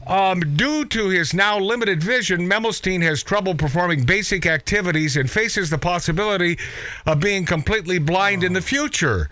Um, 0.06 0.56
due 0.56 0.84
to 0.86 1.08
his 1.08 1.32
now 1.34 1.58
limited 1.58 2.02
vision, 2.02 2.48
Memelstein 2.48 3.02
has 3.02 3.22
trouble 3.22 3.54
performing 3.54 4.04
basic 4.04 4.46
activities 4.46 5.16
and 5.16 5.30
faces 5.30 5.70
the 5.70 5.78
possibility 5.78 6.58
of 7.06 7.20
being 7.20 7.46
completely 7.46 7.98
blind 7.98 8.44
in 8.44 8.52
the 8.52 8.60
future. 8.60 9.30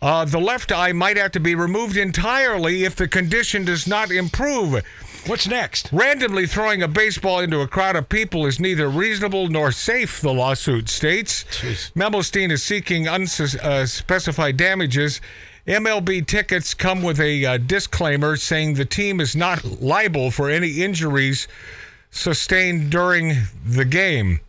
Uh, 0.00 0.24
the 0.24 0.38
left 0.38 0.70
eye 0.70 0.92
might 0.92 1.16
have 1.16 1.32
to 1.32 1.40
be 1.40 1.54
removed 1.54 1.96
entirely 1.96 2.84
if 2.84 2.94
the 2.94 3.08
condition 3.08 3.64
does 3.64 3.86
not 3.86 4.10
improve. 4.10 4.84
What's 5.26 5.48
next? 5.48 5.88
Randomly 5.90 6.46
throwing 6.46 6.82
a 6.82 6.88
baseball 6.88 7.40
into 7.40 7.60
a 7.60 7.66
crowd 7.66 7.96
of 7.96 8.10
people 8.10 8.44
is 8.44 8.60
neither 8.60 8.90
reasonable 8.90 9.48
nor 9.48 9.72
safe, 9.72 10.20
the 10.20 10.34
lawsuit 10.34 10.90
states. 10.90 11.44
Memelstein 11.96 12.50
is 12.50 12.62
seeking 12.62 13.08
unspecified 13.08 14.58
damages. 14.58 15.22
MLB 15.66 16.26
tickets 16.26 16.74
come 16.74 17.02
with 17.02 17.18
a 17.20 17.44
uh, 17.46 17.56
disclaimer 17.56 18.36
saying 18.36 18.74
the 18.74 18.84
team 18.84 19.20
is 19.20 19.34
not 19.34 19.64
liable 19.80 20.30
for 20.30 20.50
any 20.50 20.82
injuries 20.82 21.48
sustained 22.10 22.90
during 22.90 23.34
the 23.66 23.84
game. 23.84 24.40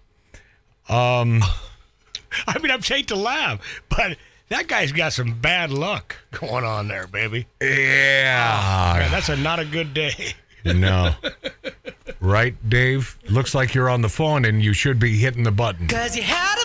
I 0.90 2.60
mean, 2.62 2.72
I'm 2.72 2.82
hate 2.82 3.08
to 3.08 3.16
laugh, 3.16 3.62
but 3.90 4.18
that 4.50 4.68
guy's 4.68 4.92
got 4.92 5.14
some 5.14 5.40
bad 5.40 5.72
luck 5.72 6.18
going 6.32 6.66
on 6.66 6.88
there, 6.90 7.08
baby. 7.08 7.48
Yeah. 7.62 8.98
Man, 9.00 9.12
that's 9.12 9.30
a 9.30 9.38
not 9.38 9.60
a 9.60 9.66
good 9.66 9.94
day. 9.94 10.34
No. 10.66 11.14
Right, 12.22 12.56
Dave? 12.68 13.20
Looks 13.30 13.54
like 13.54 13.76
you're 13.76 13.90
on 13.90 14.02
the 14.02 14.10
phone 14.10 14.46
and 14.46 14.64
you 14.64 14.74
should 14.74 15.00
be 15.00 15.18
hitting 15.18 15.44
the 15.44 15.52
button. 15.52 15.88
Cause 15.88 16.16
you 16.16 16.24
had 16.24 16.56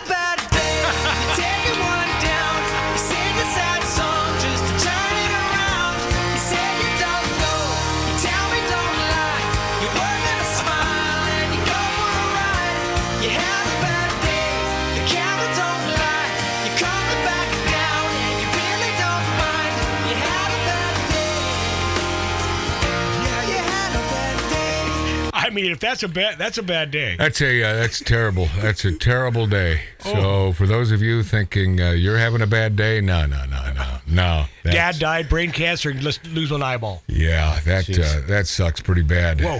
mean, 25.51 25.71
if 25.71 25.79
that's 25.79 26.03
a 26.03 26.07
bad, 26.07 26.37
that's 26.37 26.57
a 26.57 26.63
bad 26.63 26.91
day. 26.91 27.15
That's 27.17 27.41
a 27.41 27.63
uh, 27.63 27.73
that's 27.73 27.99
terrible. 27.99 28.47
That's 28.59 28.85
a 28.85 28.97
terrible 28.97 29.47
day. 29.47 29.81
So 29.99 30.53
for 30.53 30.65
those 30.65 30.91
of 30.91 31.01
you 31.01 31.23
thinking 31.23 31.79
uh, 31.79 31.91
you're 31.91 32.17
having 32.17 32.41
a 32.41 32.47
bad 32.47 32.75
day, 32.75 33.01
no, 33.01 33.25
no, 33.25 33.45
no, 33.45 33.71
no, 33.73 33.97
no. 34.07 34.45
Dad 34.63 34.99
died, 34.99 35.29
brain 35.29 35.51
cancer, 35.51 35.89
and 35.89 36.01
lose 36.01 36.51
an 36.51 36.63
eyeball. 36.63 37.03
Yeah, 37.07 37.59
that 37.65 37.89
uh, 37.89 38.27
that 38.27 38.47
sucks 38.47 38.81
pretty 38.81 39.03
bad. 39.03 39.41
Whoa. 39.41 39.59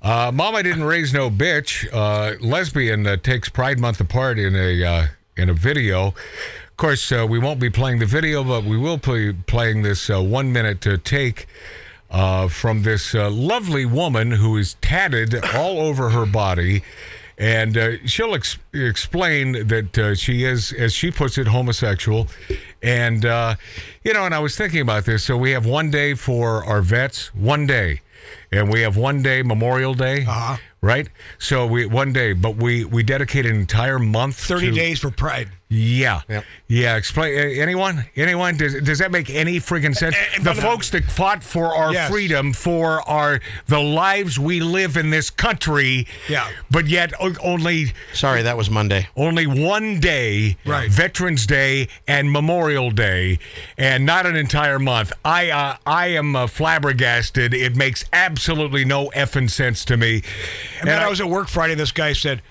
Uh, 0.00 0.30
Mama 0.32 0.62
didn't 0.62 0.84
raise 0.84 1.12
no 1.12 1.30
bitch. 1.30 1.88
Uh, 1.92 2.36
lesbian 2.40 3.06
uh, 3.06 3.16
takes 3.16 3.48
Pride 3.48 3.80
Month 3.80 4.00
apart 4.00 4.38
in 4.38 4.54
a 4.54 4.84
uh, 4.84 5.06
in 5.36 5.48
a 5.48 5.54
video. 5.54 6.08
Of 6.08 6.76
course, 6.76 7.10
uh, 7.10 7.26
we 7.28 7.38
won't 7.40 7.58
be 7.58 7.70
playing 7.70 7.98
the 7.98 8.06
video, 8.06 8.44
but 8.44 8.64
we 8.64 8.78
will 8.78 8.98
be 8.98 9.32
playing 9.32 9.82
this 9.82 10.08
uh, 10.08 10.22
one 10.22 10.52
minute 10.52 10.86
take 11.04 11.48
uh, 12.10 12.48
from 12.48 12.82
this 12.82 13.14
uh, 13.14 13.30
lovely 13.30 13.84
woman 13.84 14.30
who 14.30 14.56
is 14.56 14.76
tatted 14.80 15.44
all 15.54 15.80
over 15.80 16.10
her 16.10 16.26
body. 16.26 16.82
And 17.40 17.78
uh, 17.78 18.04
she'll 18.04 18.34
ex- 18.34 18.58
explain 18.72 19.68
that 19.68 19.96
uh, 19.96 20.14
she 20.16 20.42
is, 20.42 20.72
as 20.72 20.92
she 20.92 21.10
puts 21.12 21.38
it, 21.38 21.46
homosexual. 21.46 22.26
And, 22.82 23.24
uh, 23.24 23.54
you 24.02 24.12
know, 24.12 24.24
and 24.24 24.34
I 24.34 24.40
was 24.40 24.56
thinking 24.56 24.80
about 24.80 25.04
this. 25.04 25.22
So 25.22 25.36
we 25.36 25.52
have 25.52 25.64
one 25.64 25.90
day 25.90 26.14
for 26.14 26.64
our 26.64 26.82
vets, 26.82 27.32
one 27.34 27.66
day. 27.66 28.00
And 28.50 28.70
we 28.70 28.80
have 28.82 28.96
one 28.96 29.22
day 29.22 29.42
Memorial 29.42 29.92
Day, 29.94 30.24
Uh-huh. 30.26 30.56
right? 30.80 31.08
So 31.38 31.66
we 31.66 31.84
one 31.86 32.12
day, 32.12 32.32
but 32.32 32.56
we 32.56 32.84
we 32.84 33.02
dedicate 33.02 33.44
an 33.46 33.56
entire 33.56 33.98
month. 33.98 34.36
30 34.36 34.70
to- 34.70 34.72
days 34.74 34.98
for 35.00 35.10
Pride. 35.10 35.50
Yeah, 35.70 36.22
Yep. 36.30 36.44
yeah. 36.68 36.96
Explain. 36.96 37.38
Anyone? 37.60 38.06
Anyone? 38.16 38.56
Does 38.56 38.74
does 38.80 39.00
that 39.00 39.10
make 39.12 39.28
any 39.28 39.60
freaking 39.60 39.94
sense? 39.94 40.16
and 40.34 40.42
the 40.42 40.50
by 40.52 40.54
the- 40.56 40.62
folks 40.62 40.88
that 40.90 41.04
fought 41.10 41.44
for 41.44 41.74
our 41.76 41.92
Yes. 41.92 42.10
freedom, 42.10 42.54
for 42.54 43.06
our 43.06 43.40
the 43.66 43.78
lives 43.78 44.38
we 44.38 44.60
live 44.60 44.96
in 44.96 45.10
this 45.10 45.28
country. 45.28 46.06
Yeah. 46.26 46.48
But 46.70 46.86
yet 46.86 47.12
only 47.20 47.92
Sorry, 48.14 48.40
that 48.40 48.56
was 48.56 48.70
Monday. 48.70 49.08
only 49.14 49.46
one 49.46 50.00
day, 50.00 50.56
Right. 50.64 50.88
Veterans 50.90 51.44
Day 51.46 51.88
and 52.06 52.32
Memorial 52.32 52.90
Day, 52.90 53.38
and 53.76 54.06
not 54.06 54.24
an 54.24 54.36
entire 54.36 54.78
month. 54.78 55.12
I 55.22 55.50
uh, 55.50 55.76
I 55.84 56.06
am 56.16 56.34
uh, 56.34 56.46
flabbergasted. 56.46 57.52
It 57.52 57.76
makes 57.76 58.06
absolutely 58.12 58.84
no 58.84 59.08
effing 59.10 59.50
sense 59.50 59.84
to 59.86 59.96
me. 59.96 60.22
And 60.80 60.88
then 60.88 61.00
I 61.00 61.08
was 61.08 61.20
at 61.20 61.28
work 61.28 61.48
Friday, 61.48 61.72
and 61.74 61.80
this 61.80 61.92
guy 61.92 62.12
said, 62.12 62.42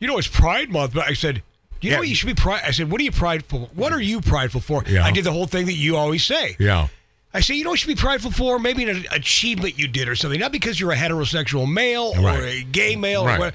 "You 0.00 0.06
know, 0.08 0.18
it's 0.18 0.28
Pride 0.28 0.70
Month." 0.70 0.94
But 0.94 1.06
I 1.08 1.14
said, 1.14 1.42
"You 1.80 1.90
know 1.90 1.94
Yeah. 1.96 1.98
what? 2.00 2.08
You 2.08 2.14
should 2.14 2.26
be 2.26 2.34
proud." 2.34 2.60
I 2.64 2.70
said, 2.70 2.90
"What 2.90 3.00
are 3.00 3.04
you 3.04 3.12
prideful? 3.12 3.70
What 3.74 3.92
are 3.92 4.00
you 4.00 4.20
prideful 4.20 4.60
for?" 4.60 4.84
Yeah. 4.86 5.04
I 5.04 5.10
did 5.10 5.24
the 5.24 5.32
whole 5.32 5.46
thing 5.46 5.66
that 5.66 5.74
you 5.74 5.96
always 5.96 6.24
say. 6.24 6.56
yeah. 6.58 6.88
I 7.34 7.40
say, 7.40 7.54
you 7.54 7.64
know 7.64 7.70
what 7.70 7.74
you 7.74 7.92
should 7.92 7.96
be 7.98 8.00
prideful 8.00 8.30
for? 8.30 8.58
Maybe 8.58 8.84
an 8.88 9.04
achievement 9.10 9.78
you 9.78 9.88
did 9.88 10.08
or 10.08 10.16
something. 10.16 10.40
Not 10.40 10.52
because 10.52 10.80
you're 10.80 10.92
a 10.92 10.96
heterosexual 10.96 11.70
male 11.70 12.14
Right. 12.14 12.38
or 12.38 12.46
a 12.46 12.62
gay 12.62 12.96
male 12.96 13.26
Right. 13.26 13.52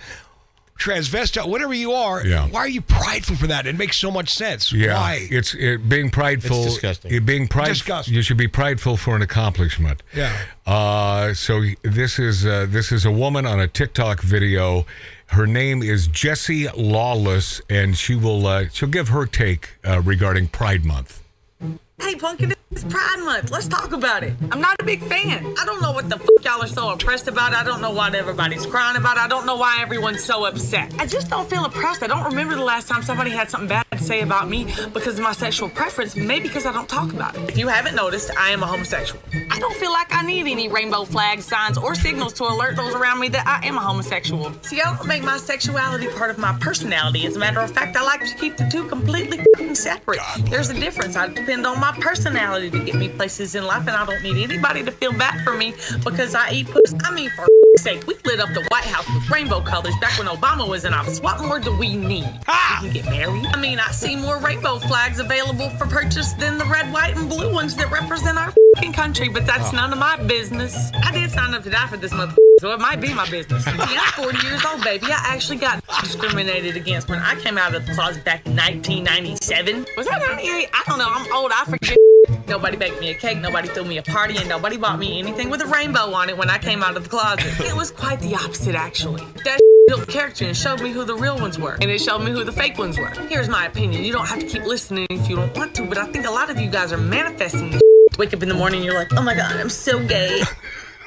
Or 0.88 0.92
what, 0.92 1.02
transvestite, 1.02 1.48
whatever 1.48 1.74
you 1.74 1.92
are. 1.92 2.26
Yeah. 2.26 2.48
Why 2.48 2.62
are 2.62 2.70
you 2.70 2.82
prideful 2.82 3.36
for 3.36 3.48
that? 3.48 3.68
It 3.68 3.78
makes 3.78 3.98
so 3.98 4.12
much 4.12 4.30
sense. 4.30 4.72
Yeah, 4.72 4.96
Why? 4.96 5.28
it's 5.30 5.54
it, 5.54 5.88
being 5.88 6.10
prideful. 6.10 6.64
It's 6.64 6.74
disgusting. 6.74 7.14
it 7.14 7.26
being 7.26 7.48
prideful. 7.48 7.74
Disgusting. 7.74 8.14
You 8.14 8.22
should 8.22 8.38
be 8.38 8.48
prideful 8.48 8.98
for 8.98 9.16
an 9.16 9.22
accomplishment. 9.22 10.04
Yeah. 10.16 10.36
Uh, 10.66 11.34
so 11.34 11.62
this 11.84 12.20
is 12.20 12.46
uh, 12.46 12.68
this 12.70 12.92
is 12.92 13.06
a 13.06 13.12
woman 13.12 13.46
on 13.46 13.60
a 13.60 13.68
TikTok 13.68 14.22
video. 14.22 14.86
Her 15.28 15.48
name 15.48 15.82
is 15.82 16.08
Jessie 16.08 16.68
Lawless, 16.76 17.62
and 17.70 17.98
she 17.98 18.16
will 18.16 18.46
uh, 18.46 18.66
she'll 18.72 18.90
give 18.90 19.10
her 19.10 19.26
take 19.26 19.70
uh, 19.86 20.02
regarding 20.02 20.48
Pride 20.48 20.84
Month. 20.84 21.21
Hey, 22.02 22.16
Pumpkin, 22.16 22.52
it's 22.72 22.84
Pride 22.84 23.20
Month. 23.24 23.52
Let's 23.52 23.68
talk 23.68 23.94
about 23.94 24.24
it. 24.24 24.34
I'm 24.52 24.60
not 24.60 24.76
a 24.82 24.84
big 24.84 25.04
fan. 25.04 25.54
I 25.60 25.66
don't 25.66 25.82
know 25.84 25.92
what 25.92 26.10
the 26.10 26.18
fuck 26.18 26.44
y'all 26.44 26.64
are 26.64 26.68
so 26.68 26.90
oppressed 26.92 27.28
about. 27.28 27.54
I 27.54 27.64
don't 27.64 27.80
know 27.80 27.92
what 27.92 28.16
everybody's 28.16 28.66
crying 28.66 28.98
about. 28.98 29.20
I 29.20 29.28
don't 29.28 29.46
know 29.46 29.56
why 29.56 29.78
everyone's 29.82 30.24
so 30.24 30.46
upset. 30.46 30.92
I 30.98 31.06
just 31.06 31.30
don't 31.30 31.48
feel 31.48 31.64
oppressed. 31.64 32.02
I 32.02 32.08
don't 32.08 32.24
remember 32.24 32.56
the 32.56 32.64
last 32.64 32.88
time 32.88 33.04
somebody 33.04 33.30
had 33.30 33.52
something 33.52 33.70
bad 33.70 33.86
to 33.92 34.00
say 34.00 34.22
about 34.22 34.50
me 34.50 34.66
because 34.94 35.20
of 35.20 35.24
my 35.24 35.32
sexual 35.32 35.70
preference, 35.70 36.16
maybe 36.16 36.48
because 36.48 36.66
I 36.66 36.74
don't 36.74 36.90
talk 36.90 37.14
about 37.14 37.36
it. 37.36 37.48
If 37.48 37.58
you 37.58 37.68
haven't 37.68 37.96
noticed, 37.96 38.32
I 38.36 38.50
am 38.50 38.64
a 38.64 38.68
homosexual. 38.68 39.22
I 39.52 39.60
don't 39.60 39.76
feel 39.76 39.92
like 39.92 40.08
I 40.12 40.24
need 40.24 40.48
any 40.48 40.68
rainbow 40.68 41.06
flag 41.06 41.42
signs 41.42 41.78
or 41.78 41.94
signals 41.94 42.34
to 42.34 42.46
alert 42.46 42.78
those 42.78 42.96
around 42.96 43.20
me 43.20 43.30
that 43.30 43.46
I 43.46 43.66
am 43.68 43.78
a 43.78 43.82
homosexual. 43.82 44.52
See, 44.64 44.82
I 44.82 44.96
don't 44.96 45.08
make 45.08 45.24
my 45.24 45.38
sexuality 45.38 46.08
part 46.08 46.32
of 46.32 46.40
my 46.40 46.58
personality. 46.60 47.28
As 47.28 47.36
a 47.36 47.40
matter 47.40 47.60
of 47.60 47.72
fact, 47.72 47.96
I 47.96 48.04
like 48.04 48.26
to 48.26 48.36
keep 48.38 48.58
the 48.58 48.68
two 48.72 48.88
completely 48.88 49.46
separate. 49.76 50.20
There's 50.46 50.70
a 50.70 50.74
difference. 50.74 51.16
I 51.16 51.28
depend 51.28 51.66
on 51.66 51.80
my 51.80 51.91
personality 52.00 52.70
to 52.70 52.80
get 52.80 52.96
me 52.96 53.10
places 53.10 53.56
in 53.56 53.66
life, 53.66 53.88
and 53.88 53.92
I 53.92 54.06
don't 54.06 54.24
need 54.24 54.44
anybody 54.44 54.84
to 54.84 54.92
feel 54.92 55.14
bad 55.14 55.44
for 55.44 55.56
me 55.56 55.74
because 56.04 56.36
I 56.36 56.52
eat 56.52 56.68
pussy. 56.68 56.98
I 57.04 57.14
mean, 57.14 57.30
for 57.32 57.48
sake, 57.78 58.06
we 58.06 58.16
lit 58.26 58.40
up 58.40 58.50
the 58.54 58.68
White 58.70 58.84
House 58.84 59.08
with 59.14 59.30
rainbow 59.30 59.62
colors 59.62 59.96
back 60.02 60.18
when 60.20 60.28
Obama 60.28 60.68
was 60.68 60.86
in 60.86 60.94
office. 60.94 61.20
What 61.20 61.42
more 61.42 61.60
do 61.60 61.76
we 61.76 61.96
need? 61.96 62.26
We 62.26 62.90
can 62.90 62.94
get 62.94 63.06
married. 63.06 63.46
I 63.48 63.60
mean, 63.60 63.80
I 63.80 63.92
see 63.92 64.16
more 64.16 64.38
rainbow 64.40 64.78
flags 64.80 65.20
available 65.20 65.70
for 65.72 65.88
purchase 65.88 66.34
than 66.34 66.58
the 66.58 66.66
red, 66.66 66.92
white, 66.94 67.16
and 67.18 67.30
blue 67.30 67.52
ones 67.52 67.76
that 67.78 67.90
represent 67.92 68.38
our 68.38 68.54
country, 69.02 69.30
but 69.30 69.46
that's 69.48 69.74
oh. 69.74 69.76
none 69.76 69.92
of 69.92 70.00
my 70.00 70.16
business. 70.24 70.92
I 71.04 71.12
did 71.12 71.32
sign 71.32 71.54
up 71.54 71.64
to 71.64 71.70
die 71.70 71.88
for 71.88 71.98
this 71.98 72.14
mother. 72.14 72.36
So 72.60 72.72
it 72.72 72.80
might 72.80 73.02
be 73.02 73.14
my 73.14 73.28
business. 73.30 73.64
See, 73.66 73.72
I'm 73.72 74.14
40 74.14 74.48
years 74.48 74.64
old, 74.64 74.84
baby. 74.84 75.08
I 75.08 75.34
actually 75.34 75.58
got 75.58 75.84
discriminated 76.02 76.76
against 76.78 77.10
when 77.10 77.20
I 77.20 77.34
came 77.36 77.58
out 77.58 77.74
of 77.74 77.86
the 77.86 77.94
closet 77.94 78.24
back 78.24 78.46
in 78.46 78.56
1997. 78.56 79.88
Was 79.98 80.08
that 80.08 80.22
98? 80.22 80.70
I 80.72 80.84
don't 80.88 81.00
know. 81.00 81.10
I'm 81.10 81.34
old. 81.34 81.52
I 81.52 81.66
forget. 81.66 81.98
Nobody 82.48 82.78
baked 82.78 83.00
me 83.00 83.10
a 83.10 83.14
cake, 83.14 83.40
nobody 83.40 83.68
threw 83.70 83.86
me 83.86 83.98
a 83.98 84.04
party, 84.04 84.38
and 84.38 84.48
nobody 84.48 84.78
bought 84.78 85.00
me 85.00 85.20
anything 85.20 85.50
with 85.50 85.62
a 85.62 85.68
rainbow 85.68 86.14
on 86.14 86.30
it 86.30 86.38
when 86.38 86.50
I 86.50 86.58
came 86.58 86.84
out 86.84 86.96
of 86.96 87.04
the 87.04 87.10
closet. 87.10 87.60
It 87.62 87.76
was 87.76 87.92
quite 87.92 88.20
the 88.20 88.36
opposite, 88.36 88.76
actually. 88.76 89.24
That 89.44 89.60
built 89.88 90.08
character 90.08 90.46
and 90.46 90.56
showed 90.56 90.82
me 90.82 90.92
who 90.92 91.04
the 91.04 91.16
real 91.16 91.40
ones 91.40 91.58
were, 91.58 91.78
and 91.82 91.90
it 91.90 92.00
showed 92.00 92.20
me 92.20 92.32
who 92.32 92.44
the 92.44 92.52
fake 92.52 92.78
ones 92.78 93.00
were. 93.00 93.10
Here's 93.30 93.50
my 93.50 93.66
opinion. 93.66 94.04
You 94.04 94.12
don't 94.12 94.28
have 94.28 94.40
to 94.40 94.46
keep 94.46 94.64
listening 94.64 95.08
if 95.10 95.30
you 95.30 95.38
don't 95.38 95.56
want 95.58 95.74
to, 95.76 95.86
but 95.86 95.98
I 95.98 96.06
think 96.12 96.28
a 96.28 96.32
lot 96.32 96.50
of 96.50 96.60
you 96.60 96.70
guys 96.70 96.92
are 96.92 96.98
manifesting 96.98 97.72
this. 97.72 97.81
Wake 98.18 98.34
up 98.34 98.44
in 98.44 98.50
the 98.50 98.56
morning, 98.56 98.84
you're 98.84 98.94
like, 98.94 99.14
oh 99.16 99.22
my 99.22 99.34
god, 99.34 99.56
I'm 99.56 99.70
so 99.70 100.06
gay. 100.06 100.42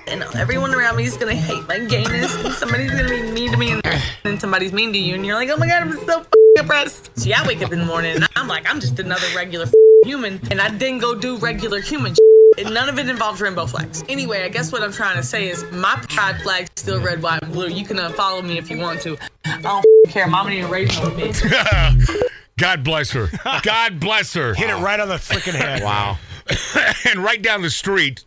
And 0.07 0.23
everyone 0.35 0.75
around 0.75 0.97
me 0.97 1.05
is 1.05 1.17
gonna 1.17 1.35
hate 1.35 1.67
my 1.69 1.79
gayness, 1.79 2.35
and 2.45 2.53
somebody's 2.55 2.91
gonna 2.91 3.09
be 3.09 3.23
mean 3.31 3.53
to 3.53 3.57
me, 3.57 3.73
and 3.73 3.83
then 4.23 4.39
somebody's 4.41 4.73
mean 4.73 4.93
to 4.93 4.99
you, 4.99 5.15
and 5.15 5.25
you're 5.25 5.35
like, 5.35 5.49
oh 5.51 5.57
my 5.57 5.67
god, 5.67 5.83
I'm 5.83 5.93
so 6.05 6.21
f***ing 6.21 6.65
oppressed. 6.65 7.17
See, 7.19 7.33
I 7.33 7.47
wake 7.47 7.63
up 7.63 7.73
in 7.73 7.79
the 7.79 7.85
morning 7.87 8.17
and 8.17 8.27
I'm 8.37 8.49
like, 8.49 8.69
I'm 8.69 8.81
just 8.81 8.99
another 8.99 9.27
regular 9.35 9.67
f***ing 9.67 10.09
human, 10.09 10.41
and 10.51 10.61
I 10.61 10.71
didn't 10.71 10.99
go 10.99 11.15
do 11.15 11.37
regular 11.37 11.81
human 11.81 12.13
shit. 12.15 12.67
And 12.67 12.75
None 12.75 12.89
of 12.89 12.99
it 12.99 13.09
involves 13.09 13.41
rainbow 13.41 13.67
flags. 13.67 14.05
Anyway, 14.09 14.43
I 14.45 14.49
guess 14.49 14.71
what 14.73 14.83
I'm 14.83 14.93
trying 14.93 15.17
to 15.17 15.23
say 15.23 15.49
is 15.49 15.65
my 15.73 15.97
pride 16.09 16.41
flag's 16.43 16.71
still 16.77 17.01
red, 17.01 17.21
white, 17.23 17.43
and 17.43 17.53
blue. 17.53 17.69
You 17.69 17.85
can 17.85 17.99
uh, 17.99 18.11
unfollow 18.11 18.45
me 18.47 18.59
if 18.59 18.71
you 18.71 18.79
want 18.79 19.01
to. 19.03 19.17
I 19.45 19.61
don't 19.61 19.79
f***ing 19.79 20.13
care. 20.13 20.27
Mama 20.27 20.51
didn't 20.51 20.71
raise 20.71 20.89
no 21.01 21.11
bitch. 21.11 22.31
God 22.59 22.85
bless 22.85 23.11
her. 23.13 23.29
God 23.63 23.99
bless 23.99 24.35
her. 24.35 24.55
Hit 24.55 24.71
it 24.71 24.77
right 24.77 25.01
on 25.01 25.09
the 25.09 25.17
freaking 25.17 25.55
head. 25.55 25.83
Wow. 25.83 26.19
and 27.11 27.23
right 27.23 27.43
down 27.43 27.63
the 27.63 27.71
street 27.71 28.25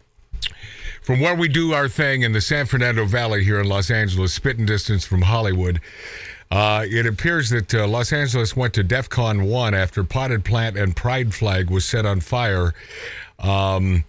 from 1.02 1.20
where 1.20 1.36
we 1.36 1.48
do 1.48 1.74
our 1.74 1.88
thing 1.88 2.24
in 2.24 2.34
the 2.34 2.42
San 2.42 2.66
Fernando 2.66 3.06
Valley 3.06 3.44
here 3.44 3.60
in 3.60 3.68
Los 3.68 3.90
Angeles, 3.90 4.34
spitting 4.34 4.66
distance 4.66 5.06
from 5.06 5.22
Hollywood. 5.22 5.80
Uh, 6.50 6.86
it 6.86 7.06
appears 7.06 7.50
that 7.50 7.74
uh, 7.74 7.88
Los 7.88 8.14
Angeles 8.14 8.56
went 8.56 8.74
to 8.74 8.84
DEFCON 8.84 9.50
1 9.50 9.74
after 9.74 10.04
potted 10.04 10.46
plant 10.46 10.78
and 10.78 10.96
pride 10.96 11.34
flag 11.34 11.70
was 11.70 11.86
set 11.86 12.06
on 12.06 12.20
fire. 12.20 12.74
Um, 13.40 14.06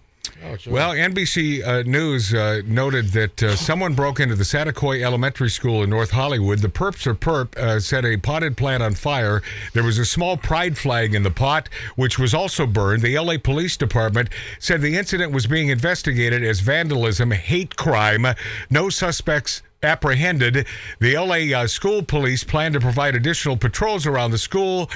well, 0.67 0.91
NBC 0.91 1.65
uh, 1.65 1.83
News 1.83 2.33
uh, 2.33 2.61
noted 2.65 3.07
that 3.09 3.43
uh, 3.43 3.55
someone 3.55 3.93
broke 3.93 4.19
into 4.19 4.35
the 4.35 4.43
Saticoy 4.43 5.03
Elementary 5.03 5.49
School 5.49 5.83
in 5.83 5.89
North 5.89 6.11
Hollywood. 6.11 6.59
The 6.59 6.69
perps 6.69 7.05
or 7.05 7.15
perp 7.15 7.57
uh, 7.57 7.79
set 7.79 8.05
a 8.05 8.17
potted 8.17 8.57
plant 8.57 8.81
on 8.81 8.95
fire. 8.95 9.41
There 9.73 9.83
was 9.83 9.97
a 9.97 10.05
small 10.05 10.37
pride 10.37 10.77
flag 10.77 11.13
in 11.13 11.23
the 11.23 11.31
pot, 11.31 11.69
which 11.95 12.17
was 12.17 12.33
also 12.33 12.65
burned. 12.65 13.01
The 13.01 13.17
LA 13.17 13.37
Police 13.37 13.77
Department 13.77 14.29
said 14.59 14.81
the 14.81 14.97
incident 14.97 15.31
was 15.31 15.47
being 15.47 15.69
investigated 15.69 16.43
as 16.43 16.59
vandalism, 16.61 17.31
hate 17.31 17.75
crime. 17.75 18.25
No 18.69 18.89
suspects 18.89 19.61
apprehended. 19.83 20.67
The 20.99 21.17
LA 21.17 21.57
uh, 21.57 21.67
school 21.67 22.03
police 22.03 22.43
plan 22.43 22.73
to 22.73 22.79
provide 22.79 23.15
additional 23.15 23.57
patrols 23.57 24.05
around 24.05 24.31
the 24.31 24.37
school. 24.37 24.89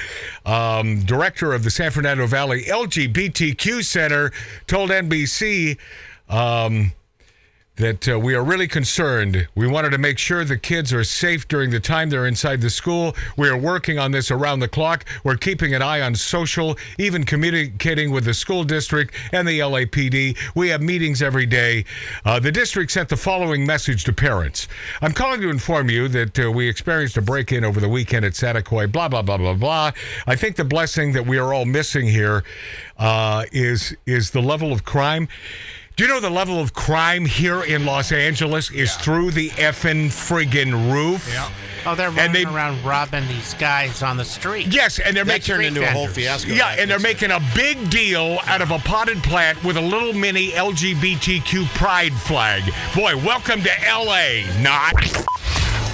Um, 0.45 1.01
director 1.03 1.53
of 1.53 1.63
the 1.63 1.69
San 1.69 1.91
Fernando 1.91 2.27
Valley 2.27 2.63
LGBTQ 2.63 3.83
Center 3.83 4.31
told 4.67 4.89
NBC. 4.89 5.77
Um, 6.29 6.93
that 7.77 8.07
uh, 8.07 8.19
we 8.19 8.35
are 8.35 8.43
really 8.43 8.67
concerned. 8.67 9.47
We 9.55 9.67
wanted 9.67 9.91
to 9.91 9.97
make 9.97 10.19
sure 10.19 10.45
the 10.45 10.57
kids 10.57 10.93
are 10.93 11.03
safe 11.03 11.47
during 11.47 11.71
the 11.71 11.79
time 11.79 12.09
they're 12.09 12.27
inside 12.27 12.61
the 12.61 12.69
school. 12.69 13.15
We 13.37 13.49
are 13.49 13.57
working 13.57 13.97
on 13.97 14.11
this 14.11 14.29
around 14.29 14.59
the 14.59 14.67
clock. 14.67 15.05
We're 15.23 15.37
keeping 15.37 15.73
an 15.73 15.81
eye 15.81 16.01
on 16.01 16.15
social, 16.15 16.77
even 16.99 17.23
communicating 17.23 18.11
with 18.11 18.25
the 18.25 18.33
school 18.33 18.63
district 18.63 19.15
and 19.31 19.47
the 19.47 19.59
LAPD. 19.59 20.37
We 20.55 20.69
have 20.69 20.81
meetings 20.81 21.21
every 21.21 21.45
day. 21.45 21.85
Uh, 22.25 22.39
the 22.39 22.51
district 22.51 22.91
sent 22.91 23.09
the 23.09 23.17
following 23.17 23.65
message 23.65 24.03
to 24.05 24.13
parents 24.13 24.67
I'm 25.01 25.13
calling 25.13 25.41
to 25.41 25.49
inform 25.49 25.89
you 25.89 26.07
that 26.09 26.39
uh, 26.39 26.51
we 26.51 26.67
experienced 26.67 27.17
a 27.17 27.21
break 27.21 27.51
in 27.51 27.63
over 27.63 27.79
the 27.79 27.89
weekend 27.89 28.25
at 28.25 28.33
Saticoy, 28.33 28.91
blah, 28.91 29.07
blah, 29.07 29.21
blah, 29.21 29.37
blah, 29.37 29.53
blah. 29.53 29.91
I 30.27 30.35
think 30.35 30.55
the 30.55 30.63
blessing 30.63 31.13
that 31.13 31.25
we 31.25 31.37
are 31.37 31.53
all 31.53 31.65
missing 31.65 32.07
here 32.07 32.43
uh, 32.97 33.45
is 33.51 33.95
is 34.05 34.31
the 34.31 34.41
level 34.41 34.71
of 34.71 34.85
crime. 34.85 35.27
Do 35.95 36.05
you 36.05 36.09
know 36.09 36.19
the 36.19 36.29
level 36.31 36.59
of 36.59 36.73
crime 36.73 37.23
here 37.23 37.61
in 37.63 37.85
Los 37.85 38.11
Angeles 38.11 38.71
is 38.71 38.95
through 38.95 39.29
the 39.29 39.49
effing 39.51 40.07
friggin' 40.07 40.91
roof? 40.91 41.29
Yeah. 41.31 41.47
Oh, 41.85 41.93
they're 41.93 42.07
And 42.07 42.17
running 42.17 42.33
they- 42.33 42.43
around 42.45 42.83
robbing 42.83 43.27
these 43.27 43.53
guys 43.55 44.01
on 44.01 44.17
the 44.17 44.25
street. 44.25 44.67
Yes, 44.73 44.97
and 44.97 45.15
they're 45.15 45.23
That 45.23 45.33
making 45.33 45.45
turned 45.55 45.65
into 45.67 45.83
a 45.83 45.91
whole 45.91 46.07
fiasco. 46.07 46.51
yeah, 46.51 46.69
and 46.79 46.89
they're 46.89 46.97
making 46.97 47.29
a 47.29 47.39
big 47.53 47.91
deal 47.91 48.39
out 48.47 48.61
of 48.63 48.71
a 48.71 48.79
potted 48.79 49.21
plant 49.21 49.63
with 49.63 49.77
a 49.77 49.81
little 49.81 50.13
mini 50.13 50.51
LGBTQ 50.53 51.65
pride 51.75 52.13
flag. 52.13 52.63
Boy, 52.95 53.15
welcome 53.17 53.61
to 53.61 53.69
LA. 53.87 54.45
Not. 54.61 54.95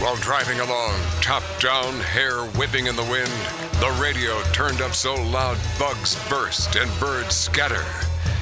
While 0.01 0.15
driving 0.17 0.61
along, 0.61 0.97
top 1.19 1.43
down, 1.59 1.99
hair 1.99 2.43
whipping 2.55 2.87
in 2.87 2.95
the 2.95 3.03
wind, 3.03 3.31
the 3.81 3.89
radio 4.01 4.41
turned 4.53 4.79
up 4.81 4.93
so 4.95 5.13
loud 5.15 5.57
bugs 5.77 6.15
burst 6.29 6.77
and 6.77 6.89
birds 7.01 7.35
scatter. 7.35 7.83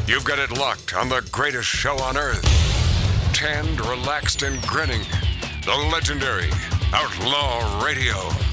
You've 0.07 0.23
got 0.23 0.39
it 0.39 0.57
locked 0.57 0.95
on 0.95 1.09
the 1.09 1.27
greatest 1.33 1.67
show 1.67 1.97
on 1.97 2.15
earth. 2.15 2.41
Tanned, 3.33 3.81
relaxed, 3.81 4.41
and 4.41 4.61
grinning. 4.61 5.01
The 5.65 5.75
legendary 5.91 6.49
Outlaw 6.93 7.83
Radio. 7.83 8.46